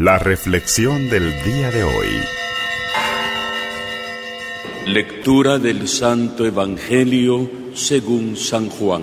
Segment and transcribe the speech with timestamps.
[0.00, 2.06] La reflexión del día de hoy.
[4.86, 9.02] Lectura del Santo Evangelio según San Juan.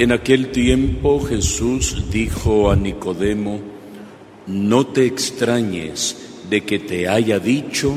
[0.00, 3.60] En aquel tiempo Jesús dijo a Nicodemo,
[4.48, 7.96] no te extrañes de que te haya dicho,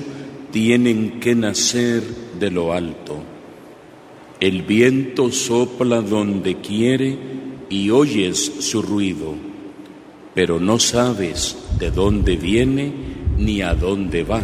[0.51, 2.03] tienen que nacer
[2.39, 3.23] de lo alto.
[4.39, 7.36] El viento sopla donde quiere
[7.69, 9.33] y oyes su ruido,
[10.33, 12.91] pero no sabes de dónde viene
[13.37, 14.43] ni a dónde va.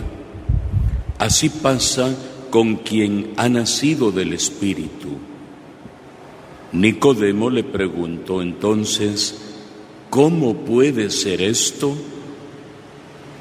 [1.17, 2.15] Así pasa
[2.49, 5.09] con quien ha nacido del Espíritu.
[6.71, 9.39] Nicodemo le preguntó entonces,
[10.09, 11.95] ¿cómo puede ser esto?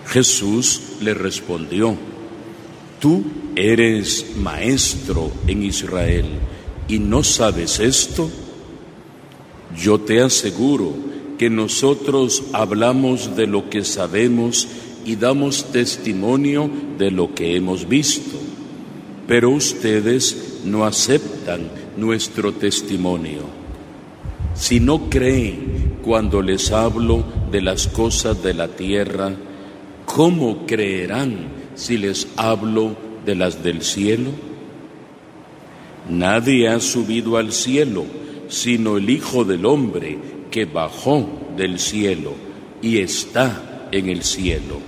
[0.06, 1.96] Jesús le respondió,
[3.00, 3.24] tú
[3.56, 6.26] eres maestro en Israel
[6.88, 8.30] y no sabes esto.
[9.76, 10.92] Yo te aseguro
[11.38, 14.68] que nosotros hablamos de lo que sabemos
[15.04, 18.38] y damos testimonio de lo que hemos visto,
[19.26, 23.40] pero ustedes no aceptan nuestro testimonio.
[24.54, 29.32] Si no creen cuando les hablo de las cosas de la tierra,
[30.06, 34.30] ¿cómo creerán si les hablo de las del cielo?
[36.08, 38.04] Nadie ha subido al cielo
[38.52, 40.18] sino el Hijo del Hombre
[40.50, 42.34] que bajó del cielo
[42.82, 44.78] y está en el cielo.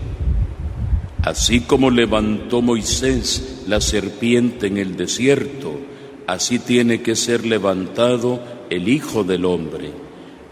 [1.23, 5.81] Así como levantó Moisés la serpiente en el desierto,
[6.27, 9.93] así tiene que ser levantado el Hijo del Hombre,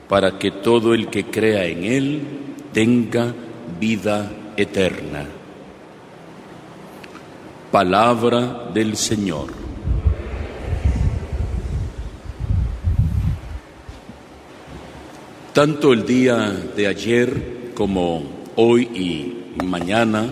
[0.09, 2.23] para que todo el que crea en Él
[2.73, 3.35] tenga
[3.79, 5.27] vida eterna.
[7.71, 9.62] Palabra del Señor.
[15.53, 18.23] Tanto el día de ayer como
[18.57, 20.31] hoy y mañana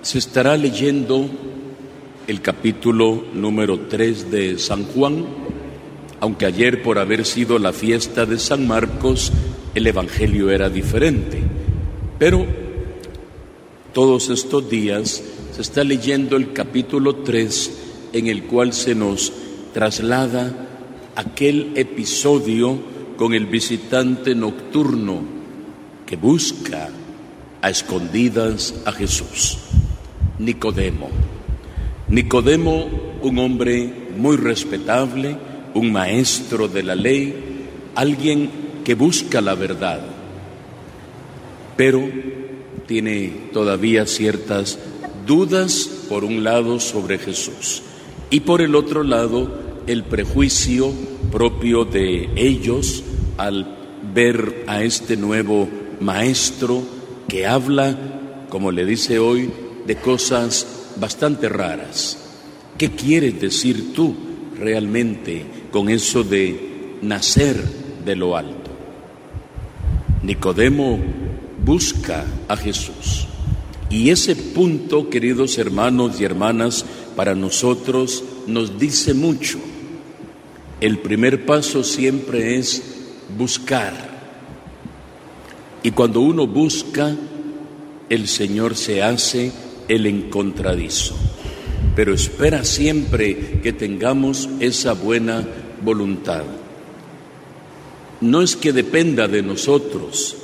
[0.00, 1.28] se estará leyendo
[2.26, 5.26] el capítulo número 3 de San Juan,
[6.20, 9.30] aunque ayer por haber sido la fiesta de San Marcos,
[9.74, 11.38] el Evangelio era diferente.
[12.18, 12.46] Pero
[13.92, 15.22] todos estos días
[15.54, 19.34] se está leyendo el capítulo 3 en el cual se nos
[19.74, 20.50] traslada
[21.14, 25.20] aquel episodio con el visitante nocturno
[26.04, 26.88] que busca
[27.62, 29.58] a escondidas a Jesús,
[30.38, 31.08] Nicodemo.
[32.08, 32.86] Nicodemo,
[33.22, 35.36] un hombre muy respetable,
[35.74, 38.50] un maestro de la ley, alguien
[38.84, 40.00] que busca la verdad,
[41.76, 42.08] pero
[42.86, 44.78] tiene todavía ciertas
[45.26, 47.82] dudas, por un lado, sobre Jesús
[48.30, 50.92] y por el otro lado, el prejuicio
[51.30, 53.04] propio de ellos
[53.36, 53.76] al
[54.14, 55.68] ver a este nuevo
[56.00, 56.82] maestro
[57.28, 57.96] que habla,
[58.48, 59.50] como le dice hoy,
[59.86, 62.18] de cosas bastante raras.
[62.78, 64.14] ¿Qué quieres decir tú
[64.58, 67.56] realmente con eso de nacer
[68.04, 68.70] de lo alto?
[70.22, 70.98] Nicodemo
[71.64, 73.26] busca a Jesús.
[73.88, 79.58] Y ese punto, queridos hermanos y hermanas, para nosotros nos dice mucho.
[80.80, 82.82] El primer paso siempre es
[83.36, 83.94] buscar.
[85.82, 87.16] Y cuando uno busca,
[88.10, 89.52] el Señor se hace
[89.88, 91.16] el encontradizo.
[91.94, 95.46] Pero espera siempre que tengamos esa buena
[95.82, 96.44] voluntad.
[98.20, 100.36] No es que dependa de nosotros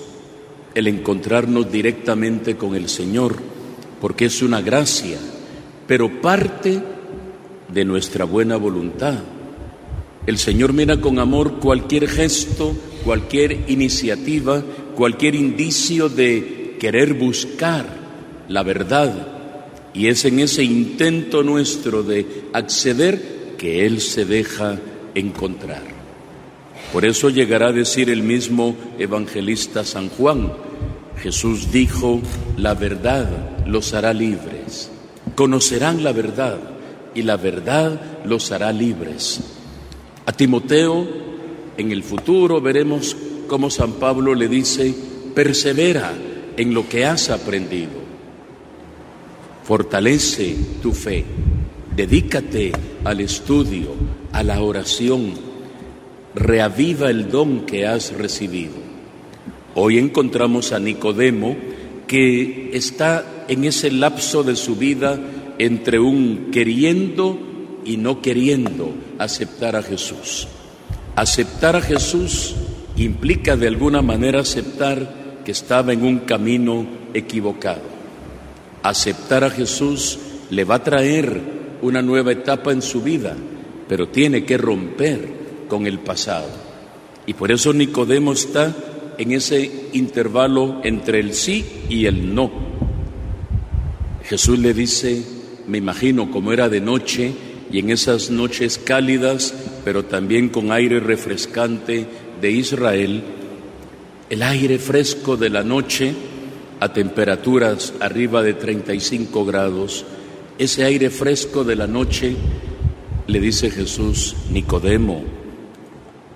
[0.74, 3.36] el encontrarnos directamente con el Señor,
[4.00, 5.18] porque es una gracia,
[5.86, 6.82] pero parte
[7.68, 9.18] de nuestra buena voluntad.
[10.26, 14.62] El Señor mira con amor cualquier gesto, cualquier iniciativa,
[14.94, 17.86] cualquier indicio de querer buscar
[18.48, 19.28] la verdad.
[19.94, 24.78] Y es en ese intento nuestro de acceder que Él se deja
[25.14, 25.82] encontrar.
[26.92, 30.52] Por eso llegará a decir el mismo evangelista San Juan,
[31.20, 32.20] Jesús dijo,
[32.56, 33.28] la verdad
[33.66, 34.90] los hará libres.
[35.34, 36.58] Conocerán la verdad
[37.14, 39.40] y la verdad los hará libres.
[40.24, 41.06] A Timoteo,
[41.76, 43.16] en el futuro veremos
[43.48, 44.94] cómo San Pablo le dice,
[45.34, 46.12] persevera
[46.56, 47.90] en lo que has aprendido,
[49.64, 51.24] fortalece tu fe,
[51.96, 52.72] dedícate
[53.04, 53.88] al estudio,
[54.32, 55.32] a la oración,
[56.34, 58.74] reaviva el don que has recibido.
[59.74, 61.56] Hoy encontramos a Nicodemo
[62.06, 65.18] que está en ese lapso de su vida
[65.58, 67.51] entre un queriendo
[67.84, 70.48] y no queriendo aceptar a Jesús.
[71.16, 72.54] Aceptar a Jesús
[72.96, 77.82] implica de alguna manera aceptar que estaba en un camino equivocado.
[78.82, 80.18] Aceptar a Jesús
[80.50, 81.40] le va a traer
[81.82, 83.36] una nueva etapa en su vida,
[83.88, 86.48] pero tiene que romper con el pasado.
[87.26, 88.74] Y por eso Nicodemo está
[89.18, 92.50] en ese intervalo entre el sí y el no.
[94.24, 95.22] Jesús le dice,
[95.66, 97.32] me imagino como era de noche
[97.72, 102.06] y en esas noches cálidas, pero también con aire refrescante
[102.40, 103.22] de Israel,
[104.28, 106.14] el aire fresco de la noche
[106.80, 110.04] a temperaturas arriba de 35 grados,
[110.58, 112.36] ese aire fresco de la noche,
[113.26, 115.24] le dice Jesús, Nicodemo,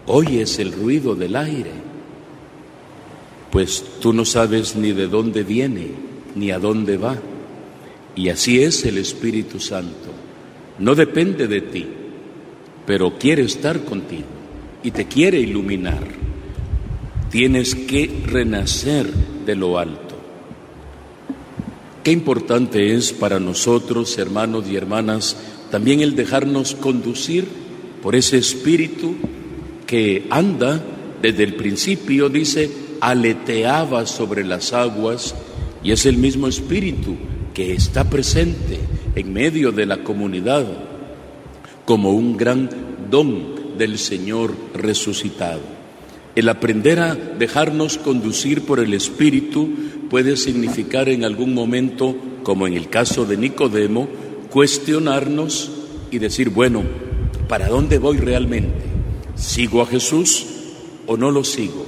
[0.06, 1.72] oyes el ruido del aire,
[3.50, 5.90] pues tú no sabes ni de dónde viene
[6.34, 7.16] ni a dónde va.
[8.14, 10.25] Y así es el Espíritu Santo.
[10.78, 11.86] No depende de ti,
[12.86, 14.24] pero quiere estar contigo
[14.82, 16.04] y te quiere iluminar.
[17.30, 19.10] Tienes que renacer
[19.46, 20.16] de lo alto.
[22.04, 25.36] Qué importante es para nosotros, hermanos y hermanas,
[25.70, 27.46] también el dejarnos conducir
[28.02, 29.16] por ese espíritu
[29.86, 30.80] que anda
[31.20, 32.70] desde el principio, dice,
[33.00, 35.34] aleteaba sobre las aguas
[35.82, 37.16] y es el mismo espíritu
[37.54, 38.78] que está presente
[39.16, 40.66] en medio de la comunidad
[41.86, 42.68] como un gran
[43.10, 45.60] don del Señor resucitado.
[46.34, 49.70] El aprender a dejarnos conducir por el Espíritu
[50.10, 54.06] puede significar en algún momento, como en el caso de Nicodemo,
[54.50, 55.70] cuestionarnos
[56.10, 56.82] y decir, bueno,
[57.48, 58.84] ¿para dónde voy realmente?
[59.34, 60.46] ¿Sigo a Jesús
[61.06, 61.86] o no lo sigo?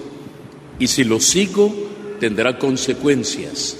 [0.78, 1.74] Y si lo sigo,
[2.18, 3.77] tendrá consecuencias.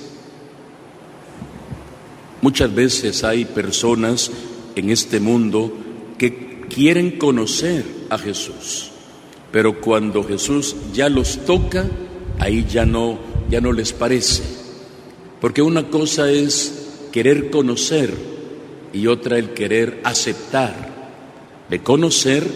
[2.42, 4.30] Muchas veces hay personas
[4.76, 5.72] en este mundo
[6.18, 8.90] que quieren conocer a Jesús
[9.50, 11.86] pero cuando Jesús ya los toca,
[12.38, 13.18] ahí ya no,
[13.50, 14.42] ya no les parece.
[15.40, 18.12] Porque una cosa es querer conocer
[18.92, 20.98] y otra el querer aceptar.
[21.70, 22.46] De conocer,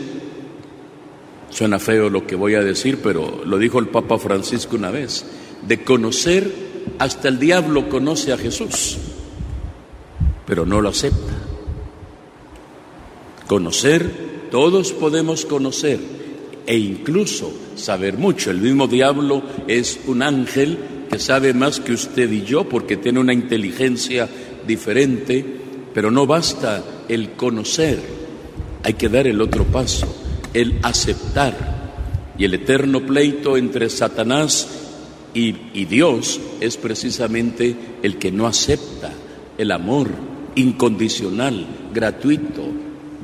[1.51, 5.25] suena feo lo que voy a decir, pero lo dijo el Papa Francisco una vez,
[5.67, 6.51] de conocer,
[6.99, 8.99] hasta el diablo conoce a Jesús,
[10.47, 11.33] pero no lo acepta.
[13.47, 16.01] Conocer, todos podemos conocer,
[16.67, 18.51] e incluso saber mucho.
[18.51, 20.79] El mismo diablo es un ángel
[21.11, 24.29] que sabe más que usted y yo porque tiene una inteligencia
[24.67, 25.45] diferente,
[25.93, 28.01] pero no basta el conocer,
[28.83, 30.07] hay que dar el otro paso,
[30.55, 31.73] el aceptar.
[32.39, 34.67] Y el eterno pleito entre Satanás
[35.35, 35.53] y,
[35.85, 39.13] Dios es precisamente el que no acepta
[39.59, 40.09] el amor
[40.55, 42.63] incondicional, gratuito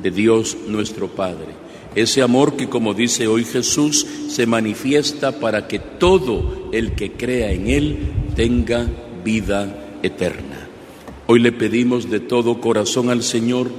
[0.01, 1.47] de Dios nuestro Padre.
[1.95, 7.51] Ese amor que, como dice hoy Jesús, se manifiesta para que todo el que crea
[7.51, 7.97] en Él
[8.35, 8.87] tenga
[9.23, 10.67] vida eterna.
[11.27, 13.69] Hoy le pedimos de todo corazón al Señor,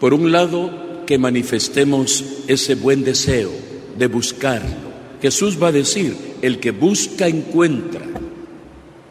[0.00, 3.50] por un lado, que manifestemos ese buen deseo
[3.98, 4.94] de buscarlo.
[5.20, 8.02] Jesús va a decir, el que busca encuentra,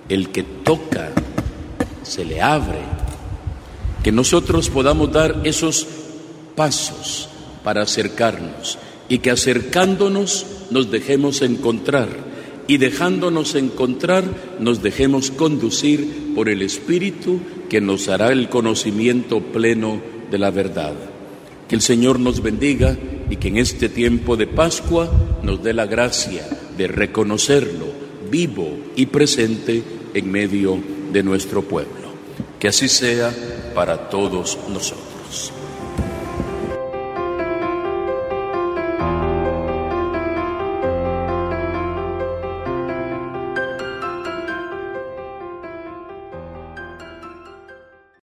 [0.09, 1.11] el que toca
[2.03, 2.92] se le abre.
[4.03, 5.87] Que nosotros podamos dar esos
[6.55, 7.29] pasos
[7.63, 8.77] para acercarnos
[9.09, 12.09] y que acercándonos nos dejemos encontrar
[12.67, 14.23] y dejándonos encontrar
[14.59, 17.39] nos dejemos conducir por el Espíritu
[17.69, 20.01] que nos hará el conocimiento pleno
[20.31, 20.93] de la verdad.
[21.67, 22.97] Que el Señor nos bendiga
[23.29, 25.09] y que en este tiempo de Pascua
[25.43, 26.47] nos dé la gracia
[26.77, 30.79] de reconocerlo vivo y presente en medio
[31.11, 32.13] de nuestro pueblo.
[32.59, 33.31] Que así sea
[33.73, 35.62] para todos nosotros.